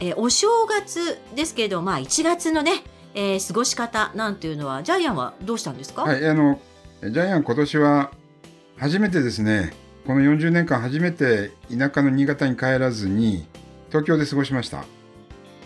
[0.00, 2.82] えーお正月ですけれどまあ1月のね、
[3.14, 6.60] えー過ごし方なんていうのはジャイアンはどうしたんですか、はい、あの、
[7.02, 8.10] ジャイアン今年は
[8.76, 9.72] 初めてですね、
[10.06, 13.46] この40年間初めて田舎の新潟に帰らずに
[13.88, 14.84] 東京で過ごしました。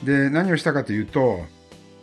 [0.02, 1.40] で、何をしたかというと、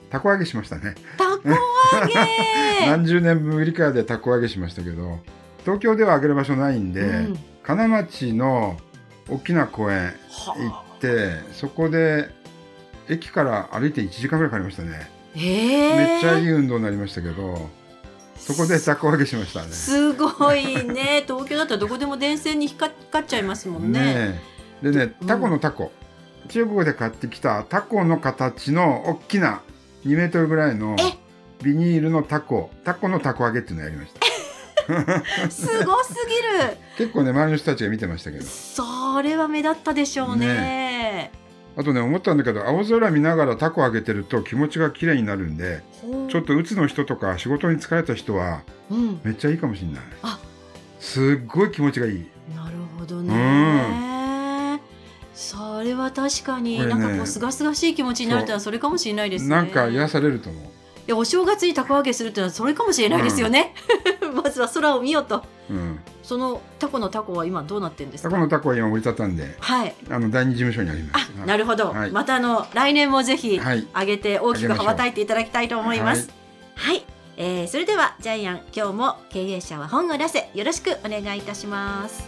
[0.09, 0.95] たこ揚げしましたね。
[1.17, 2.13] たこ揚げ
[2.87, 5.19] 何十年ぶりかでたこ揚げしましたけど、
[5.63, 8.77] 東京では揚げる場所ないんで、うん金町の
[9.29, 10.11] 大きな公園
[10.57, 12.29] 行はって、そこで
[13.07, 15.09] 駅から歩いて1時間ぐらいかかりましたね。
[15.35, 15.95] えー。
[15.95, 17.69] めっちゃいい運動になりましたけど、
[18.35, 19.71] そこでたこ揚げしましたね。
[19.71, 21.23] すごいね。
[21.25, 24.39] 東京だったらどこでも電線に引っかかっちゃいますもんね。
[24.81, 25.27] でねうん。
[25.27, 25.91] タコのタコ、
[26.49, 29.61] 中国で買ってきたタコの形の大きな
[30.05, 31.17] 2メートルぐらいのえ？
[31.63, 32.69] ビニールのタコ。
[32.85, 34.29] タコのタコ揚げっていうのをやりました。
[35.51, 36.77] すごすぎる。
[36.97, 38.45] 結構ね周りの人たちが見てましたけど。
[38.45, 40.88] それは目立ったでしょうね
[41.79, 45.81] あとね思ったんだけど青空見ながらタコ揚げてると気持ちが綺麗になるんで
[46.29, 49.21] ちょっと鬱の人とか仕事に疲れた人はうん。
[49.23, 50.01] めっちゃいいかもしれない。
[50.23, 50.39] あ。
[50.99, 52.27] すっごい気持ちがいい。
[52.55, 54.81] なるほどね、
[55.33, 56.85] それは確かに、ね。
[56.87, 59.55] なんかこうすがすがしい気持ちになるとはそれかもしれないですね。
[59.55, 60.63] なんか癒されると思う。
[60.63, 60.67] い
[61.07, 63.73] やお正月にたこ揚げするっていうのはそれかもしれないですよね、
[64.43, 65.43] まずは空を見ようと。
[65.69, 65.88] うん
[66.29, 68.29] そのタコのタコは今どうなってるんですか？
[68.29, 69.95] タコのタコは今折りたたんではい。
[70.11, 72.11] あの第二事務所にありまあすなるほど、はい。
[72.11, 73.87] またあの来年もぜひはい。
[73.95, 76.29] 上げて大きく羽ばたいていただきたいと思います。
[76.75, 77.03] はい、
[77.35, 80.51] えーそれではジャイアン今日も経営者は本を出せ。
[80.53, 82.23] よろしくお願いいたします。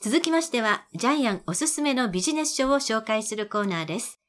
[0.00, 4.20] 続きましてはジャイアンおすすめのビジネス書を紹介するコーナーです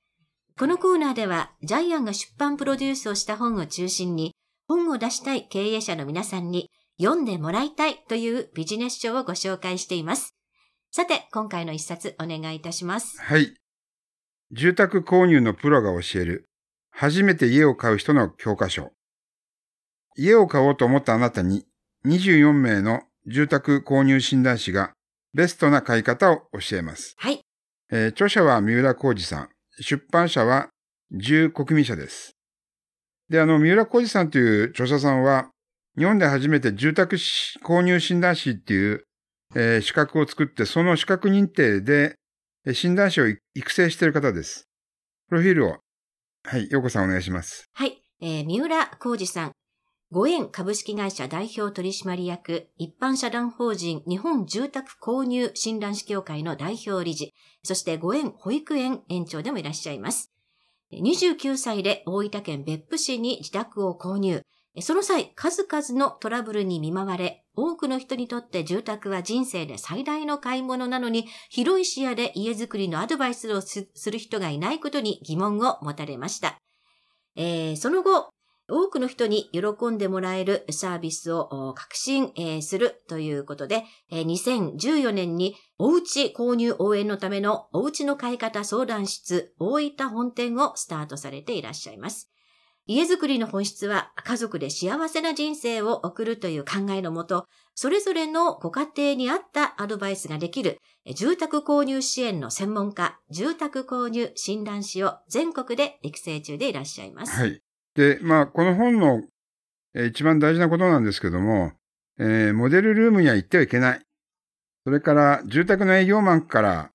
[0.57, 4.33] このコーナーではジャイアンが出版プロデュースをした本を中心に
[4.67, 10.35] 本を出したい経営者の皆さんに読んでもらいたいというビジネス書をご紹介しています。
[10.91, 13.21] さて、今回の一冊お願いいたします。
[13.21, 13.53] はい。
[14.51, 16.49] 住宅購入のプロが教える、
[16.89, 18.93] 初めて家を買う人の教科書。
[20.15, 21.65] 家を買おうと思ったあなたに、
[22.05, 24.93] 24名の住宅購入診断士が
[25.35, 27.13] ベストな買い方を教えます。
[27.17, 27.41] はい。
[27.91, 29.49] えー著者は三浦浩二さん。
[29.79, 30.69] 出版社は
[31.13, 32.31] 10国民社です。
[33.29, 35.49] で、あの、三浦浩二さんという著者さんは、
[35.97, 37.17] 日本で初めて住宅
[37.63, 39.03] 購入診断士っていう、
[39.55, 42.15] えー資格を作って、その資格認定で、
[42.73, 44.67] 診断士を育成している方です。
[45.29, 45.77] プロフィールを、
[46.43, 47.65] はい、ようこさんお願いします。
[47.73, 48.01] はい。
[48.21, 49.51] えー三浦浩二さん。
[50.09, 60.31] ご縁株式会社代表取締役、一般社団法人日本住宅購入診断士協会の代表理事、そしてご縁保育園園長でもいらっしゃいます。
[60.93, 64.43] 29歳で大分県別府市に自宅を購入。
[64.79, 76.57] その際、数々のトラブルに見舞われ、多くの人にとって住宅は人生で最大の買い物なのに、広い視野で家づくりのアドバイスをする人がいないことに疑問を持たれました。
[77.35, 78.29] えーその後、
[78.69, 92.29] 多くの人に喜んでもらえるサービスを革新、するということで、2014年におうち購入応援のためのおうちの買い方相談室大分本店をスタートされていらっしゃいます。
[92.89, 97.45] 家づくりの本質は家族で幸せな人生を送るという考えのもと、
[97.75, 100.79] それぞれのご家庭に合ったアドバイスができる
[101.13, 107.37] 住宅購入支援の専門家、住宅購入診断士を全国で育成中でいらっしゃいます。
[107.37, 107.61] はい。
[107.97, 109.23] で、まあ、この本の、
[109.95, 111.73] えー一番大事なことなんですけども、
[112.19, 114.01] えーモデルルームには行ってはいけない。
[114.85, 116.91] それから、住宅の営業マンから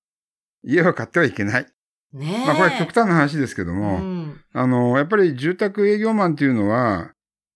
[0.63, 1.65] 家を買ってはいけない。
[2.13, 2.47] ねえ。
[2.47, 4.41] まあ、これは極端な話ですけども、うん。
[4.53, 7.11] あの、やっぱり住宅営業マンっていうのは、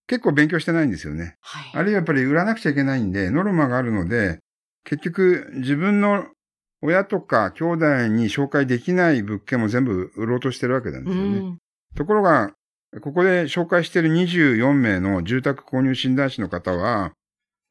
[0.06, 1.36] 結構勉強してないんですよね。
[1.40, 1.70] はい。
[1.74, 4.38] あるいはやっぱり売らなくちゃいけないんで、ノルマがあるので、
[4.84, 6.26] 結局自分の
[6.82, 11.38] 親とか兄弟に紹介できない物件も全部売ろうとしてるわけなんですよね。
[11.38, 11.58] うん。
[11.94, 12.52] ところが、
[13.02, 17.12] ここで紹介している24名の住宅購入診断士の方は、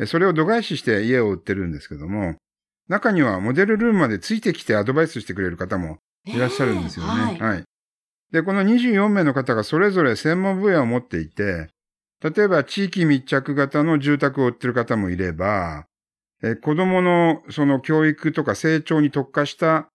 [0.06, 2.36] それを度外視して家を売ってるんですけども、
[2.88, 7.12] 中にはモデルルームまでついてきてアドバイスしてくれる方もいらっしゃるんですよね。
[7.12, 7.40] はい。
[7.40, 7.64] はい。
[8.32, 11.70] で、この24名の方がそれぞれ専門分野を持っていて、
[12.22, 15.86] 例えば地域密着型の住宅を売ってる方もいれば、
[16.44, 19.88] えー子供のその教育とか成長に特化した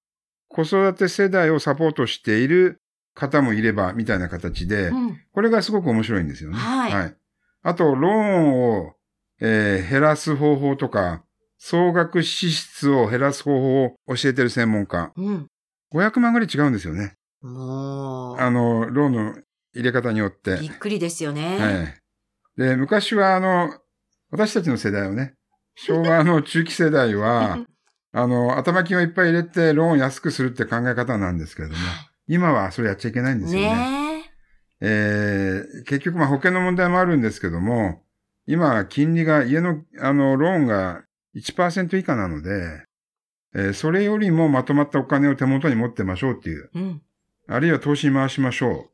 [0.48, 2.81] 子育て世代をサポートしている
[3.14, 5.20] 方もいれば、みたいな形で、うん。
[5.32, 6.56] これがすごく面白いんですよね。
[6.56, 7.16] はい
[7.64, 8.94] あと、ローンを、
[9.40, 11.22] えー減らす方法とか、
[11.58, 15.12] 総額支出を減らす方法を教えてる専門家。
[15.16, 15.48] うん。
[15.94, 17.14] 500万ぐらい違うんですよね。
[17.40, 19.34] もあの、ローンの
[19.74, 20.54] 入れ方によって。
[20.54, 21.58] う、びっくりですよね。
[21.58, 21.94] はい。
[22.56, 23.72] で、昔はあの、
[24.30, 25.34] 私たちの世代はね、
[25.76, 27.58] 昭和の中期世代は、
[28.12, 31.80] あの、頭金をいっぱい入れてローンを安くするって考え方なんですけれども、
[32.32, 33.69] 今はそれやっちゃいけないんですよね。
[33.69, 34.32] ね
[34.81, 38.00] えー結局まあ保険の問題もあるんですけども、
[38.46, 41.05] 今金利が家のあのローンが
[41.37, 42.87] 1%以下なので、
[43.55, 46.79] えーそれよりもまとまったお金を手元に持ってましょうっていう、え。
[46.79, 47.02] うん。
[47.49, 48.88] あるいは投資に回しましょ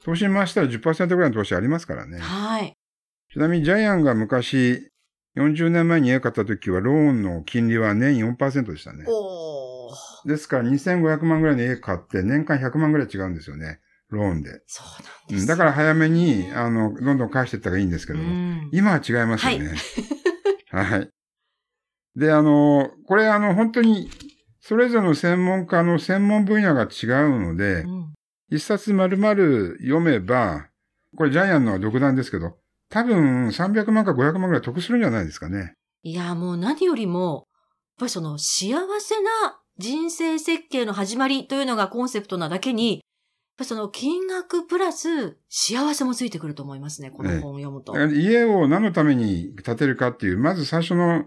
[0.00, 0.04] う。
[0.04, 2.18] 投資に回したら10%ぐらいの投資ありますからね。
[2.18, 2.76] はい。
[3.32, 4.90] ちなみにジャイアンが昔、
[5.36, 9.04] 40年前に家買った時はローンの金利は年4%でしたね。
[9.06, 9.71] おー。
[10.24, 13.80] ですから2500万ぐらいの家買って年間100万ぐらい違うんですよね。
[14.08, 14.60] ローンで。
[14.66, 15.40] そうなんです。
[15.42, 18.30] うんだから早めに、あの、どんどん返していった方がいいんですけうども。
[18.30, 18.68] ん。
[18.72, 19.74] 今は違いますよね。
[20.70, 21.10] はい。
[22.16, 24.10] で、あの、これあの、本当に、
[24.60, 28.14] それぞれの専門家の専門分野が違うのでう、ん
[28.50, 30.68] 一冊丸々読めば、
[31.16, 32.58] これジャイアンのは独断ですけど、
[32.90, 35.74] 多分300万か500万ぐらい得するんじゃないですかね。
[36.02, 37.44] いや、もう何よりも、やっ
[38.00, 43.00] ぱりその幸せな人生設計の始まりというのがコンセプトなだけに、やっ
[43.58, 47.92] ぱりその金額プラス幸せもついてくると思いますね、この本を読むと。
[48.14, 51.24] 家を何のために建てるかっていう、まず最初の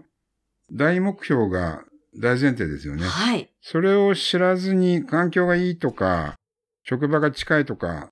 [0.72, 1.84] 大目標が
[2.18, 3.06] 大前提ですよね。
[3.06, 3.52] はい。
[3.60, 6.36] それを知らずに環境がいいとか、
[6.82, 8.08] 職場が近いとか、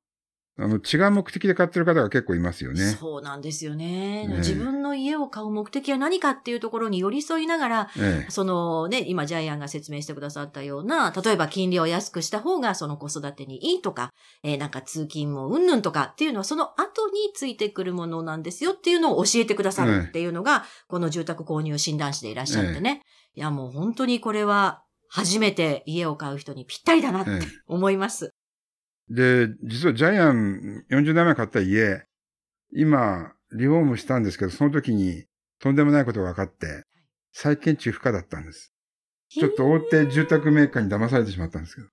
[0.56, 2.80] あの、違う目的で買ってる方が結構いますよね。
[2.80, 14.10] そうなんですよねね自分の家を買う目的は何かっていうところに寄り添いながら、えそのね、今ジャイアンが説明してくださったような、例えば金利を安くした方がその子育てにいいとか、
[14.44, 23.02] えーなんか通勤もうんぬんとかっていうのはその後についてくるものなんですよっていうのを教えてくださるっていうのが、この住宅購入診断士でいらっしゃってね。
[23.34, 28.32] いやもう本当にこれは初めて家を買う人にぴったりだなってええ思います。
[29.10, 32.04] で、実はジャイアン40年前買った家、
[32.74, 35.24] 今、リフォームしたんですけど、その時に
[35.60, 36.84] とんでもないことが分かって、
[37.32, 38.72] 再建築不可だったんです。
[39.30, 41.88] ちょっと大手住宅メーカーに騙されてしまったんですけど。
[41.88, 41.92] ね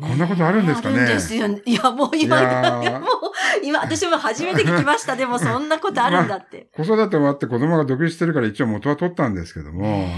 [0.00, 1.46] こんなことあるんですかねあるんですよ。
[1.64, 3.10] いや、もう今、いやーもう
[3.62, 5.14] 今、私も初めて聞きました。
[5.14, 6.68] でもそんなことあるんだって。
[6.74, 10.08] 子育て終わって子供が独立してるから一応元は取ったんですけども、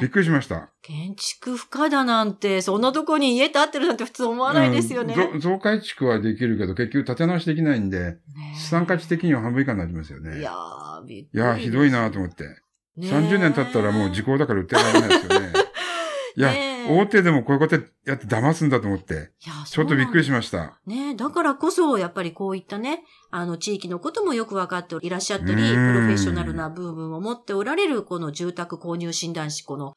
[0.00, 0.70] びっくりしました。
[0.82, 5.14] 建築不可だなんて、そんなとこに家建ってるなんて普通思わないですよね。
[5.14, 8.16] うんぞ増改築はできるけど、結局建て直しできないんで、
[8.56, 10.38] 資産価値的には半分以下になりますよね。
[10.38, 12.44] いやー、びっくりいやー、ひどいなと思って。
[12.44, 15.52] ねえ30年経ったらもう時効だから売ってられないですよね。
[16.36, 16.52] いや、
[16.88, 19.16] 大手でもこういうことやって騙すんだと思って、い
[19.48, 20.78] やちょっとびっくりしまました。
[20.86, 29.96] ねえだからこそ、やっぱりこういったね、あの、地域のこともよくわかっていらっしゃったり、プうんロフェッショナルな部分を持っておられる、この住宅購入診断士、この、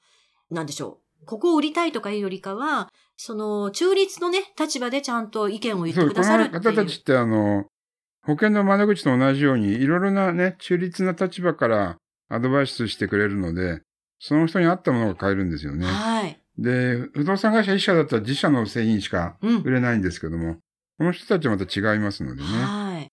[0.51, 1.25] なんでしょう。
[1.25, 6.61] ここを売りたいとかいうよりかは、その、中立のね、立場でちゃんと意見を言ってくこのださるっていう。
[6.61, 7.65] 方たちってあの、
[8.23, 11.97] 保険の窓口と同じように、いろいろなね、中立な立場から
[12.29, 13.81] アドバイスしてくれるので、
[14.19, 15.85] その人に合ったものが買えるんですよね。
[15.85, 16.42] はい。
[16.57, 19.71] で、不動産会社一社だったら自社の製品しかうん売。
[19.71, 20.57] れないんですけども、
[20.97, 22.47] この人たちはまた違いますのでね。
[22.47, 23.09] はい。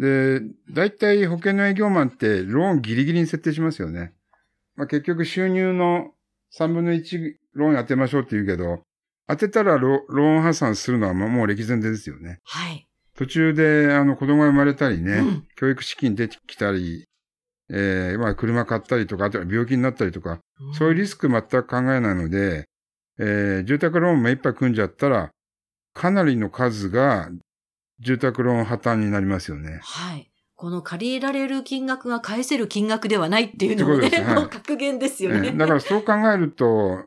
[0.00, 0.40] で、
[0.70, 4.12] 大体保険の営業マンってローンギリギリに設定しますよね。
[4.76, 6.12] まあ、結局収入の
[6.56, 8.82] 3分の1ローン当てましょうって言うけど、
[9.26, 12.38] 当てたらロローン破産するのはもう歴然ですよね。
[12.44, 12.86] はい。
[13.16, 17.04] 途中であの子供が生まれたりね、うん教育資金出てきたり、
[17.68, 20.38] えーまあ車買ったりとか、あとは病気になったりとか、
[20.78, 22.66] そういうリスク全く考えないので、
[23.18, 25.30] えー住宅ローン目いっぱい組んじゃったら、
[25.94, 27.30] かなりの数が
[28.00, 29.80] 住宅ローン破綻になりますよね。
[29.82, 30.30] はい。
[30.54, 35.48] この借りられる金額が返せる金額ではないっていうのもね、ってことですはい格言ですよね。
[35.48, 37.04] えーだからそう考えると、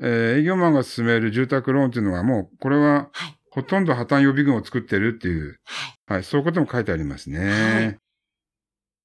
[0.00, 3.34] えー営業マンが進める住宅ローンっていうのはもう、これははい。
[3.50, 6.14] ほとんど破綻予備軍を作ってるっていう、はい。
[6.14, 7.38] はい、そういうことも書いてありますね。
[7.38, 7.98] はい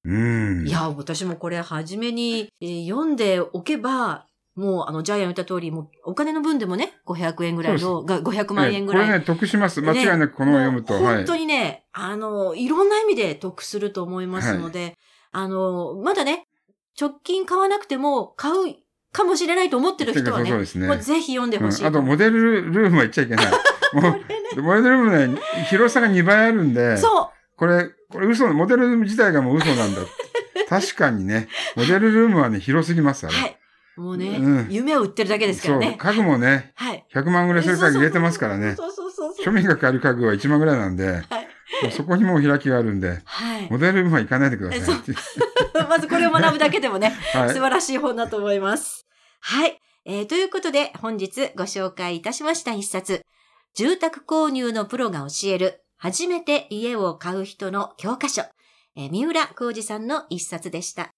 [0.06, 0.68] うん。
[0.68, 9.02] いや、私もこれ初めに、えー読んでおけば、もうあの、ジャイアン言った通り、もうお金の分でもね、500円ぐらいその、が500万円ぐらい。
[9.02, 9.80] えーこれね、得します。
[9.82, 10.94] 間違いなくこの本を読むと。
[10.94, 11.36] はいもう本当。
[11.36, 14.96] にね、あの、いろんな意味で得すると思いますので、
[15.32, 16.46] あの、まだね、
[17.00, 18.76] 直近買わなくても買う
[19.12, 20.86] かもしれないと思ってる人はね、そうですね。
[20.86, 23.46] もうぜひ読んでほしい、うんあと、モデルルームは言っちゃいけない。
[23.94, 24.16] も
[24.56, 30.02] う、モデルルームね、広さが2倍あるんで、そうこれ、これ嘘、モデルルーム自体がもう嘘なんだ。
[30.68, 33.36] 確かにね、 モデルルームはね、広すぎます、あれ。
[33.36, 33.58] はい。
[33.96, 35.96] もうね、うん夢を売ってるだけですからそう、ね。
[35.98, 37.06] 家具もね、はい。
[37.14, 38.74] 100万ぐらいする家具入れてますからね。
[38.74, 39.46] そうそうそうそう。
[39.46, 41.92] 庶民が買える家具は1万ぐらいなんで、はい。
[41.92, 43.68] そこにもう開きがあるんで、はい。
[43.70, 44.96] モデル部は行かないでください。
[45.88, 49.06] まずこれを学ぶだけでもね、はい素晴らしい本だと思います。
[49.40, 49.78] はい。
[50.06, 53.22] えーということで、本日ご紹介いたしました一冊、
[53.74, 58.42] 住宅購入のプロが教える、初めて家を買う人の教科書、
[58.96, 61.13] えー三浦浩二さんの一冊でした。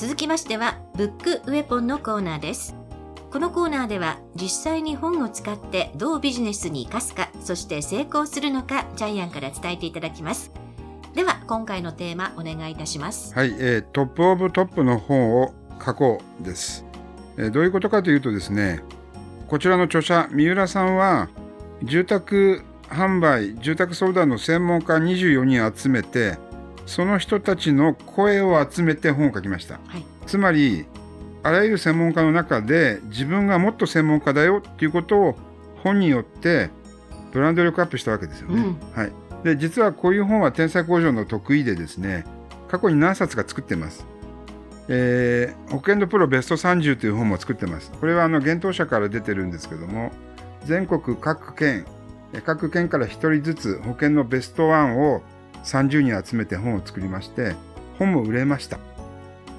[0.00, 2.74] 続きましては、ブックウェポンのコーナーです。
[3.30, 10.52] このコーナーでは、実際に本を使ってどうビジネスに活かすか、そして成功するのか、ジャイアンから伝えていただきます。
[11.14, 13.34] では、今回のテーマ、お願いいたします。
[13.34, 15.52] はい、えートップオブトップの本を
[15.84, 16.86] 書こうです、
[17.36, 18.82] えーどういうことかというとですね、
[19.48, 21.28] こちらの著者、三浦さんは、
[21.82, 26.38] 住宅販売、住宅相談の専門家24人集めて、
[26.86, 29.74] その人たちの声を集めて本を書きました。
[29.86, 30.04] はい。
[30.26, 30.86] つまり、
[31.42, 35.36] あらゆる専門家の中で自分がもっと専門家だよっていうことを
[35.82, 36.68] 本によって
[37.32, 38.60] ブランド力アップしたわけですよね。
[38.60, 39.12] うんはい。
[39.44, 42.24] で、実はこういう本は天才工場の得意でですね、
[42.68, 44.06] 過去に何冊か作ってます。
[44.88, 47.92] えー保険のプロベスト30という本も作ってます。
[47.92, 50.10] これはあの、幻冬社から出てるんですけども、
[50.64, 51.86] 全国各県、
[52.32, 55.22] えー各県から1人ずつ保険のベスト1を
[55.64, 57.54] 30人集めて本を作りまして、
[57.98, 58.78] 本も売れました。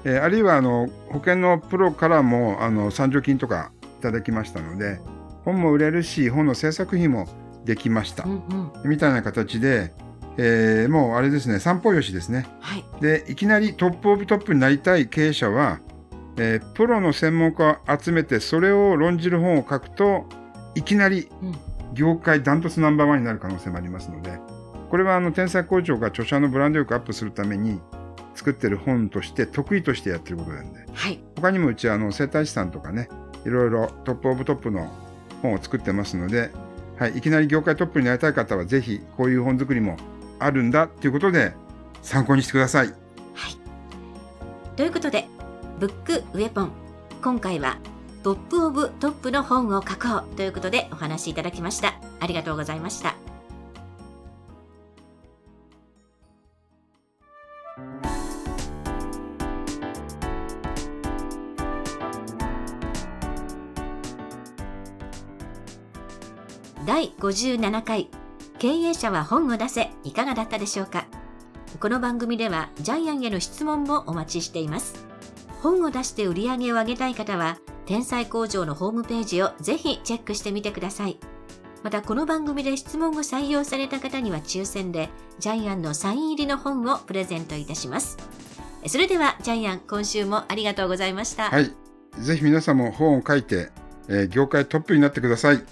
[0.04, 5.00] えーあるいはあの保険のプロからもあの賛助金とかいただきましたので、
[5.44, 7.28] 本も売れるし、本の制作費も
[7.64, 8.28] できましたう。
[8.28, 8.90] んうん。
[8.90, 9.92] みたいな形で、
[10.38, 12.46] えーもうあれですね、三方よしですね。
[12.60, 12.84] はい。
[13.00, 15.78] で、いきなりトップオブトップになりたい経営者は、
[16.36, 20.26] えープロの専門家を集めて、それを論じる本を書くと、
[20.74, 21.54] いきなりうん
[21.94, 24.38] 業界ダントツナンバーワンになる可能性もありますので、
[24.92, 27.80] これはあの天才工場が著者のブランド力アップするために
[28.34, 31.18] 作ってる本として得意としてやってることなんで、はい。
[31.36, 33.08] 他にもうちあの整体師さんとかね、
[33.46, 34.92] いろいろ top of top の
[35.40, 36.50] 本を作ってますので、
[36.98, 39.96] はい、いきなり業界トップになりたい方はぜひこういう本作りも
[40.38, 41.54] あるんだっていうことで
[42.02, 42.92] 参考にしてください。
[44.76, 45.26] ということで、
[45.80, 46.72] ブックウェポン。
[47.22, 47.78] 今回は、
[48.22, 51.94] トップオブトップの本を書こうということでお話しいただきました。
[52.20, 53.21] ありがとうございました。
[66.84, 68.08] 第57回。
[68.58, 69.90] 経営者は本を出せ。
[70.02, 71.06] いかがだったでしょうか？
[71.78, 75.06] この番組ではジャイアンへの質問もお待ちしています。
[75.60, 81.18] 本を出して売り上げを上げたい方は天才工場のホームページをぜひチェックしてみてください。
[81.84, 85.08] またこの番組で質問を採用された方には抽選で
[85.38, 88.16] ジャイアンのサイン入りの本をプレゼントいたします。
[88.88, 91.72] それではジャイアン今週もありがとうございました、はい。
[92.18, 93.70] ぜひ皆さんも本を書いて、
[94.08, 95.62] えー業界トップになってください。